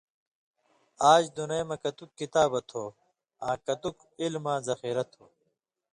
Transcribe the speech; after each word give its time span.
آج 1.13 1.23
دُنئ 1.35 1.61
مہ 1.69 1.75
کتُک 1.83 2.09
کتابہ 2.19 2.59
تھو 2.69 2.83
آں 3.47 3.57
کتک 3.65 3.95
علماں 4.23 4.59
ذخیرہ 4.67 5.03
تُھو 5.11 5.23